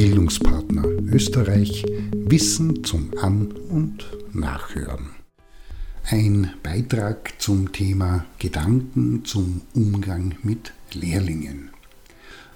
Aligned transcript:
Bildungspartner 0.00 0.86
Österreich 1.12 1.84
Wissen 2.14 2.84
zum 2.84 3.10
An- 3.20 3.52
und 3.68 4.06
Nachhören. 4.32 5.10
Ein 6.04 6.54
Beitrag 6.62 7.34
zum 7.36 7.70
Thema 7.72 8.24
Gedanken 8.38 9.26
zum 9.26 9.60
Umgang 9.74 10.36
mit 10.42 10.72
Lehrlingen. 10.94 11.68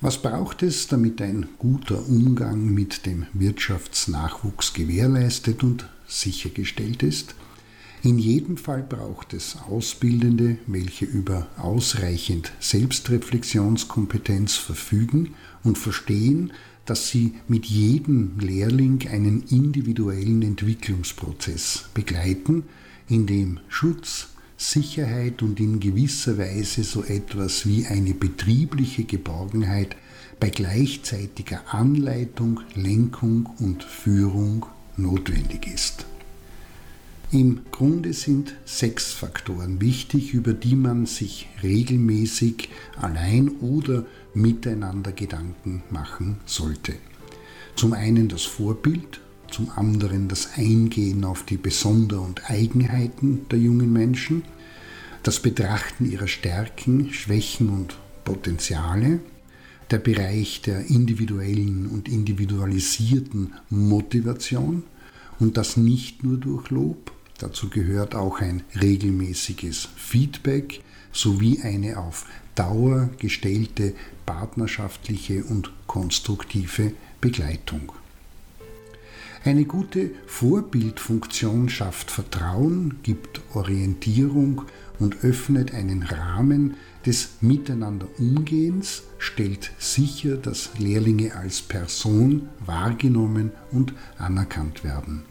Was 0.00 0.22
braucht 0.22 0.62
es, 0.62 0.86
damit 0.86 1.20
ein 1.20 1.48
guter 1.58 2.06
Umgang 2.06 2.72
mit 2.72 3.06
dem 3.06 3.26
Wirtschaftsnachwuchs 3.32 4.72
gewährleistet 4.72 5.64
und 5.64 5.88
sichergestellt 6.06 7.02
ist? 7.02 7.34
In 8.04 8.18
jedem 8.18 8.56
Fall 8.56 8.82
braucht 8.82 9.32
es 9.32 9.56
Ausbildende, 9.68 10.58
welche 10.68 11.04
über 11.04 11.46
ausreichend 11.56 12.52
Selbstreflexionskompetenz 12.58 14.56
verfügen 14.56 15.34
und 15.62 15.78
verstehen, 15.78 16.52
dass 16.86 17.08
sie 17.08 17.34
mit 17.48 17.66
jedem 17.66 18.38
Lehrling 18.40 19.08
einen 19.10 19.44
individuellen 19.48 20.42
Entwicklungsprozess 20.42 21.84
begleiten, 21.94 22.64
in 23.08 23.26
dem 23.26 23.60
Schutz, 23.68 24.28
Sicherheit 24.56 25.42
und 25.42 25.58
in 25.60 25.80
gewisser 25.80 26.38
Weise 26.38 26.84
so 26.84 27.02
etwas 27.02 27.66
wie 27.66 27.86
eine 27.86 28.14
betriebliche 28.14 29.04
Geborgenheit 29.04 29.96
bei 30.38 30.50
gleichzeitiger 30.50 31.74
Anleitung, 31.74 32.60
Lenkung 32.74 33.48
und 33.58 33.82
Führung 33.82 34.66
notwendig 34.96 35.66
ist. 35.66 36.06
Im 37.32 37.62
Grunde 37.70 38.12
sind 38.12 38.56
sechs 38.66 39.14
Faktoren 39.14 39.80
wichtig, 39.80 40.34
über 40.34 40.52
die 40.52 40.76
man 40.76 41.06
sich 41.06 41.48
regelmäßig 41.62 42.68
allein 43.00 43.52
oder 43.60 44.04
miteinander 44.34 45.12
Gedanken 45.12 45.82
machen 45.88 46.36
sollte. 46.44 46.92
Zum 47.74 47.94
einen 47.94 48.28
das 48.28 48.42
Vorbild, 48.42 49.22
zum 49.50 49.70
anderen 49.70 50.28
das 50.28 50.58
Eingehen 50.58 51.24
auf 51.24 51.42
die 51.42 51.56
Besonder- 51.56 52.20
und 52.20 52.50
Eigenheiten 52.50 53.48
der 53.50 53.60
jungen 53.60 53.94
Menschen, 53.94 54.42
das 55.22 55.40
Betrachten 55.40 56.12
ihrer 56.12 56.28
Stärken, 56.28 57.14
Schwächen 57.14 57.70
und 57.70 57.96
Potenziale, 58.24 59.20
der 59.90 59.98
Bereich 59.98 60.60
der 60.60 60.84
individuellen 60.90 61.86
und 61.86 62.10
individualisierten 62.10 63.54
Motivation 63.70 64.82
und 65.40 65.56
das 65.56 65.78
nicht 65.78 66.24
nur 66.24 66.36
durch 66.36 66.68
Lob, 66.68 67.10
Dazu 67.42 67.68
gehört 67.68 68.14
auch 68.14 68.40
ein 68.40 68.62
regelmäßiges 68.80 69.88
Feedback 69.96 70.80
sowie 71.10 71.60
eine 71.60 71.98
auf 71.98 72.24
Dauer 72.54 73.10
gestellte 73.18 73.94
partnerschaftliche 74.24 75.42
und 75.42 75.72
konstruktive 75.88 76.92
Begleitung. 77.20 77.90
Eine 79.44 79.64
gute 79.64 80.12
Vorbildfunktion 80.28 81.68
schafft 81.68 82.12
Vertrauen, 82.12 83.00
gibt 83.02 83.40
Orientierung 83.54 84.62
und 85.00 85.24
öffnet 85.24 85.74
einen 85.74 86.04
Rahmen 86.04 86.76
des 87.04 87.30
Miteinanderumgehens, 87.40 89.02
stellt 89.18 89.72
sicher, 89.80 90.36
dass 90.36 90.78
Lehrlinge 90.78 91.34
als 91.34 91.60
Person 91.60 92.50
wahrgenommen 92.64 93.50
und 93.72 93.94
anerkannt 94.16 94.84
werden. 94.84 95.24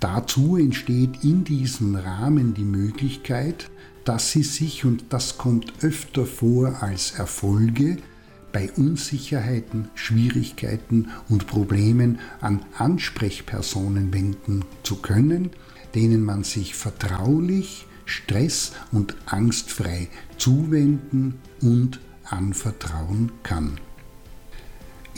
Dazu 0.00 0.56
entsteht 0.56 1.24
in 1.24 1.44
diesem 1.44 1.96
Rahmen 1.96 2.54
die 2.54 2.64
Möglichkeit, 2.64 3.70
dass 4.04 4.30
sie 4.30 4.44
sich, 4.44 4.84
und 4.84 5.06
das 5.10 5.38
kommt 5.38 5.72
öfter 5.82 6.24
vor 6.24 6.82
als 6.82 7.12
Erfolge, 7.18 7.98
bei 8.52 8.70
Unsicherheiten, 8.72 9.88
Schwierigkeiten 9.94 11.08
und 11.28 11.46
Problemen 11.46 12.18
an 12.40 12.64
Ansprechpersonen 12.78 14.12
wenden 14.14 14.64
zu 14.82 14.96
können, 14.96 15.50
denen 15.94 16.24
man 16.24 16.44
sich 16.44 16.74
vertraulich, 16.74 17.86
stress- 18.06 18.72
und 18.92 19.16
angstfrei 19.26 20.08
zuwenden 20.38 21.34
und 21.60 22.00
anvertrauen 22.24 23.32
kann. 23.42 23.78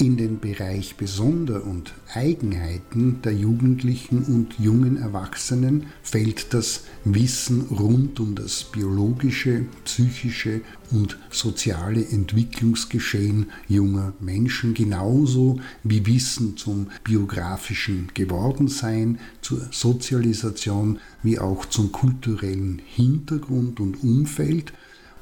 In 0.00 0.16
den 0.16 0.40
Bereich 0.40 0.96
Besonder- 0.96 1.62
und 1.62 1.92
Eigenheiten 2.14 3.20
der 3.20 3.34
Jugendlichen 3.34 4.22
und 4.22 4.58
jungen 4.58 4.96
Erwachsenen 4.96 5.88
fällt 6.02 6.54
das 6.54 6.84
Wissen 7.04 7.66
rund 7.66 8.18
um 8.18 8.34
das 8.34 8.64
biologische, 8.64 9.66
psychische 9.84 10.62
und 10.90 11.18
soziale 11.28 12.02
Entwicklungsgeschehen 12.02 13.50
junger 13.68 14.14
Menschen 14.20 14.72
genauso 14.72 15.60
wie 15.84 16.06
Wissen 16.06 16.56
zum 16.56 16.86
biografischen 17.04 18.08
Gewordensein, 18.14 19.18
zur 19.42 19.68
Sozialisation 19.70 20.98
wie 21.22 21.38
auch 21.38 21.66
zum 21.66 21.92
kulturellen 21.92 22.80
Hintergrund 22.86 23.80
und 23.80 24.02
Umfeld 24.02 24.72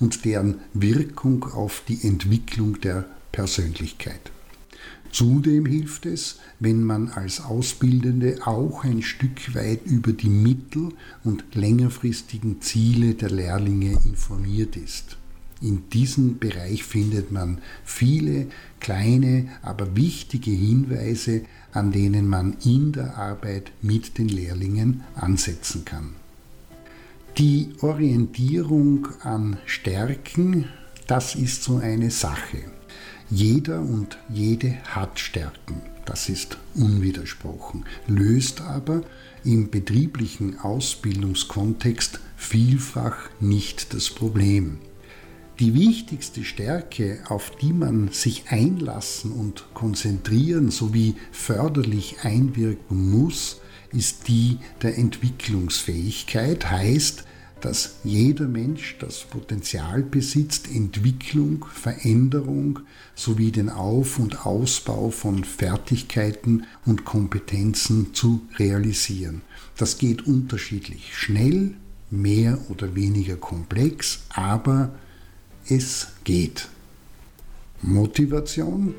und 0.00 0.26
deren 0.26 0.56
Wirkung 0.74 1.44
auf 1.44 1.82
die 1.88 2.06
Entwicklung 2.06 2.78
der 2.82 3.06
Persönlichkeit. 3.32 4.32
Zudem 5.10 5.66
hilft 5.66 6.06
es, 6.06 6.38
wenn 6.60 6.82
man 6.82 7.08
als 7.08 7.40
Ausbildende 7.40 8.38
auch 8.44 8.84
ein 8.84 9.02
Stück 9.02 9.54
weit 9.54 9.84
über 9.86 10.12
die 10.12 10.28
mittel- 10.28 10.92
und 11.24 11.44
längerfristigen 11.54 12.60
Ziele 12.60 13.14
der 13.14 13.30
Lehrlinge 13.30 13.98
informiert 14.04 14.76
ist. 14.76 15.16
In 15.62 15.88
diesem 15.88 16.38
Bereich 16.38 16.84
findet 16.84 17.32
man 17.32 17.58
viele 17.84 18.48
kleine, 18.78 19.48
aber 19.62 19.96
wichtige 19.96 20.50
Hinweise, 20.50 21.42
an 21.72 21.92
denen 21.92 22.28
man 22.28 22.56
in 22.64 22.92
der 22.92 23.16
Arbeit 23.16 23.72
mit 23.80 24.18
den 24.18 24.28
Lehrlingen 24.28 25.02
ansetzen 25.14 25.84
kann. 25.84 26.10
Die 27.38 27.70
Orientierung 27.80 29.08
an 29.20 29.58
Stärken, 29.66 30.66
das 31.06 31.34
ist 31.34 31.62
so 31.62 31.76
eine 31.76 32.10
Sache. 32.10 32.75
Jeder 33.30 33.80
und 33.80 34.18
jede 34.28 34.76
hat 34.84 35.18
Stärken, 35.18 35.82
das 36.04 36.28
ist 36.28 36.58
unwidersprochen, 36.76 37.84
löst 38.06 38.60
aber 38.60 39.02
im 39.42 39.68
betrieblichen 39.68 40.60
Ausbildungskontext 40.60 42.20
vielfach 42.36 43.16
nicht 43.40 43.94
das 43.94 44.10
Problem. 44.10 44.78
Die 45.58 45.74
wichtigste 45.74 46.44
Stärke, 46.44 47.18
auf 47.28 47.50
die 47.56 47.72
man 47.72 48.10
sich 48.10 48.44
einlassen 48.50 49.32
und 49.32 49.64
konzentrieren 49.74 50.70
sowie 50.70 51.16
förderlich 51.32 52.18
einwirken 52.22 53.10
muss, 53.10 53.60
ist 53.90 54.28
die 54.28 54.58
der 54.82 54.98
Entwicklungsfähigkeit, 54.98 56.70
heißt 56.70 57.24
dass 57.60 57.96
jeder 58.04 58.46
Mensch 58.46 58.96
das 58.98 59.24
Potenzial 59.24 60.02
besitzt, 60.02 60.68
Entwicklung, 60.70 61.64
Veränderung 61.72 62.80
sowie 63.14 63.50
den 63.50 63.70
Auf- 63.70 64.18
und 64.18 64.44
Ausbau 64.44 65.10
von 65.10 65.42
Fertigkeiten 65.44 66.66
und 66.84 67.04
Kompetenzen 67.04 68.12
zu 68.14 68.42
realisieren. 68.58 69.42
Das 69.76 69.98
geht 69.98 70.26
unterschiedlich 70.26 71.16
schnell, 71.16 71.74
mehr 72.10 72.58
oder 72.68 72.94
weniger 72.94 73.36
komplex, 73.36 74.20
aber 74.28 74.94
es 75.68 76.08
geht. 76.24 76.68
Motivation. 77.82 78.94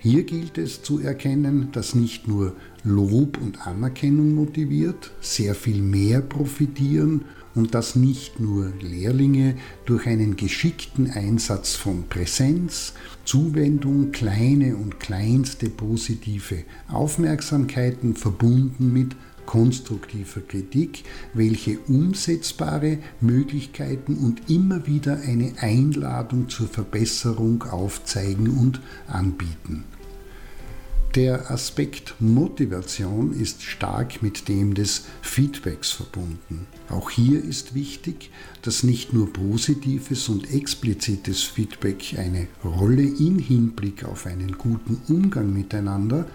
Hier 0.00 0.22
gilt 0.22 0.58
es 0.58 0.82
zu 0.82 1.00
erkennen, 1.00 1.70
dass 1.72 1.94
nicht 1.94 2.28
nur 2.28 2.54
Lob 2.84 3.38
und 3.38 3.66
Anerkennung 3.66 4.34
motiviert, 4.34 5.10
sehr 5.20 5.56
viel 5.56 5.82
mehr 5.82 6.20
profitieren 6.20 7.24
und 7.58 7.74
dass 7.74 7.96
nicht 7.96 8.38
nur 8.38 8.72
Lehrlinge 8.80 9.56
durch 9.84 10.06
einen 10.06 10.36
geschickten 10.36 11.10
Einsatz 11.10 11.74
von 11.74 12.04
Präsenz, 12.08 12.92
Zuwendung, 13.24 14.12
kleine 14.12 14.76
und 14.76 15.00
kleinste 15.00 15.68
positive 15.68 16.62
Aufmerksamkeiten 16.86 18.14
verbunden 18.14 18.92
mit 18.92 19.16
konstruktiver 19.44 20.40
Kritik, 20.40 21.02
welche 21.34 21.80
umsetzbare 21.88 22.98
Möglichkeiten 23.20 24.18
und 24.18 24.48
immer 24.48 24.86
wieder 24.86 25.18
eine 25.26 25.54
Einladung 25.58 26.48
zur 26.48 26.68
Verbesserung 26.68 27.64
aufzeigen 27.64 28.50
und 28.50 28.80
anbieten. 29.08 29.82
Der 31.14 31.50
Aspekt 31.50 32.16
Motivation 32.20 33.32
ist 33.32 33.62
stark 33.62 34.22
mit 34.22 34.46
dem 34.46 34.74
des 34.74 35.06
Feedbacks 35.22 35.90
verbunden. 35.90 36.66
Auch 36.90 37.08
hier 37.08 37.42
ist 37.42 37.74
wichtig, 37.74 38.30
dass 38.60 38.82
nicht 38.82 39.14
nur 39.14 39.32
positives 39.32 40.28
und 40.28 40.52
explizites 40.52 41.42
Feedback 41.42 42.14
eine 42.18 42.46
Rolle 42.62 43.04
in 43.04 43.38
Hinblick 43.38 44.04
auf 44.04 44.26
einen 44.26 44.58
guten 44.58 45.00
Umgang 45.08 45.50
miteinander, 45.50 46.26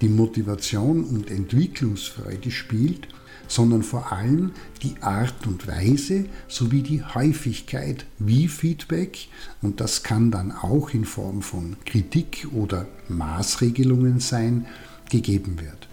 die 0.00 0.08
Motivation 0.08 1.02
und 1.02 1.28
Entwicklungsfreude 1.28 2.52
spielt, 2.52 3.08
sondern 3.50 3.82
vor 3.82 4.12
allem 4.12 4.52
die 4.82 4.94
Art 5.02 5.46
und 5.46 5.66
Weise 5.66 6.26
sowie 6.48 6.82
die 6.82 7.02
Häufigkeit, 7.02 8.06
wie 8.18 8.46
Feedback, 8.48 9.28
und 9.60 9.80
das 9.80 10.04
kann 10.04 10.30
dann 10.30 10.52
auch 10.52 10.94
in 10.94 11.04
Form 11.04 11.42
von 11.42 11.76
Kritik 11.84 12.46
oder 12.52 12.86
Maßregelungen 13.08 14.20
sein, 14.20 14.66
gegeben 15.10 15.58
wird. 15.60 15.88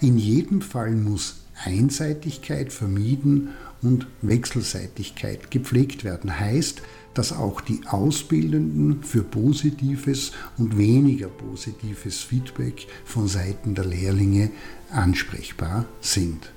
In 0.00 0.16
jedem 0.16 0.62
Fall 0.62 0.92
muss 0.92 1.40
Einseitigkeit 1.64 2.72
vermieden 2.72 3.48
und 3.82 4.06
Wechselseitigkeit 4.22 5.50
gepflegt 5.50 6.04
werden. 6.04 6.38
Heißt, 6.38 6.80
dass 7.14 7.32
auch 7.32 7.60
die 7.60 7.80
Ausbildenden 7.86 9.02
für 9.02 9.24
positives 9.24 10.30
und 10.58 10.78
weniger 10.78 11.26
positives 11.26 12.20
Feedback 12.20 12.86
von 13.04 13.26
Seiten 13.26 13.74
der 13.74 13.84
Lehrlinge 13.84 14.52
ansprechbar 14.92 15.86
sind. 16.00 16.52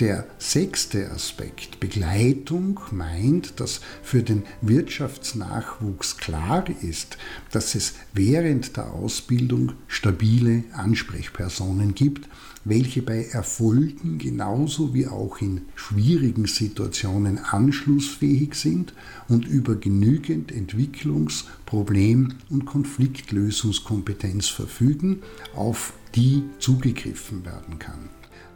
Der 0.00 0.26
sechste 0.38 1.08
Aspekt, 1.12 1.78
Begleitung, 1.78 2.80
meint, 2.90 3.60
dass 3.60 3.80
für 4.02 4.24
den 4.24 4.42
Wirtschaftsnachwuchs 4.60 6.16
klar 6.16 6.64
ist, 6.82 7.16
dass 7.52 7.76
es 7.76 7.94
während 8.12 8.76
der 8.76 8.92
Ausbildung 8.92 9.74
stabile 9.86 10.64
Ansprechpersonen 10.72 11.94
gibt, 11.94 12.28
welche 12.64 13.02
bei 13.02 13.26
Erfolgen 13.26 14.18
genauso 14.18 14.94
wie 14.94 15.06
auch 15.06 15.40
in 15.40 15.60
schwierigen 15.76 16.46
Situationen 16.46 17.38
anschlussfähig 17.38 18.56
sind 18.56 18.94
und 19.28 19.46
über 19.46 19.76
genügend 19.76 20.50
Entwicklungs-, 20.50 21.44
Problem- 21.66 22.34
und 22.50 22.64
Konfliktlösungskompetenz 22.64 24.48
verfügen, 24.48 25.22
auf 25.54 25.92
die 26.16 26.42
zugegriffen 26.58 27.44
werden 27.44 27.78
kann. 27.78 28.08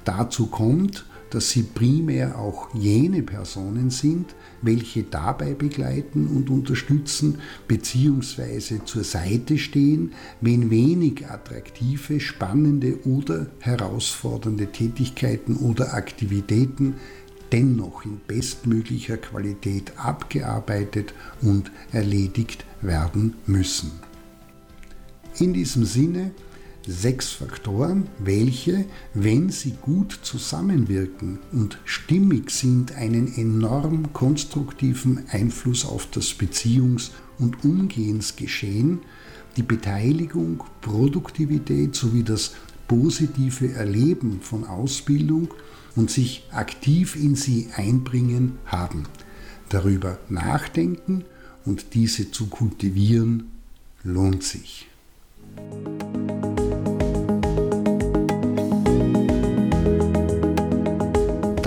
Dazu 0.04 0.46
kommt, 0.46 1.04
dass 1.30 1.50
sie 1.50 1.62
primär 1.62 2.38
auch 2.38 2.74
jene 2.74 3.22
Personen 3.22 3.90
sind, 3.90 4.34
welche 4.62 5.02
dabei 5.02 5.54
begleiten 5.54 6.26
und 6.26 6.50
unterstützen 6.50 7.38
bzw. 7.66 8.84
zur 8.84 9.04
Seite 9.04 9.58
stehen, 9.58 10.12
wenn 10.40 10.70
wenig 10.70 11.26
attraktive, 11.26 12.20
spannende 12.20 12.98
oder 13.04 13.46
herausfordernde 13.60 14.66
Tätigkeiten 14.72 15.56
oder 15.56 15.94
Aktivitäten 15.94 16.94
dennoch 17.52 18.04
in 18.04 18.20
bestmöglicher 18.26 19.16
Qualität 19.16 19.92
abgearbeitet 19.96 21.14
und 21.40 21.70
erledigt 21.92 22.64
werden 22.82 23.34
müssen. 23.46 23.92
In 25.38 25.52
diesem 25.52 25.84
Sinne 25.84 26.32
sechs 26.88 27.32
Faktoren, 27.32 28.08
welche, 28.18 28.86
wenn 29.12 29.50
sie 29.50 29.74
gut 29.82 30.18
zusammenwirken 30.22 31.38
und 31.52 31.78
stimmig 31.84 32.50
sind, 32.50 32.92
einen 32.92 33.36
enorm 33.36 34.12
konstruktiven 34.14 35.24
Einfluss 35.28 35.84
auf 35.84 36.08
das 36.10 36.34
Beziehungs- 36.38 37.10
und 37.38 37.62
Umgehensgeschehen, 37.62 39.00
die 39.56 39.62
Beteiligung, 39.62 40.64
Produktivität 40.80 41.94
sowie 41.94 42.22
das 42.22 42.54
positive 42.86 43.72
Erleben 43.72 44.40
von 44.40 44.64
Ausbildung 44.64 45.52
und 45.94 46.10
sich 46.10 46.44
aktiv 46.52 47.16
in 47.16 47.34
sie 47.34 47.68
einbringen 47.76 48.58
haben. 48.64 49.04
Darüber 49.68 50.18
nachdenken 50.30 51.24
und 51.66 51.92
diese 51.92 52.30
zu 52.30 52.46
kultivieren 52.46 53.50
lohnt 54.04 54.42
sich. 54.42 54.86